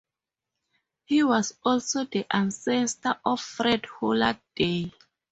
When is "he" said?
1.05-1.21